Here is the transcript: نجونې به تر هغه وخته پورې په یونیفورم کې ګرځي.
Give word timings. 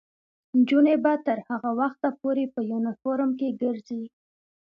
نجونې 0.57 0.95
به 1.03 1.13
تر 1.27 1.37
هغه 1.49 1.71
وخته 1.81 2.09
پورې 2.21 2.43
په 2.53 2.59
یونیفورم 2.71 3.31
کې 3.39 3.57
ګرځي. 3.61 4.01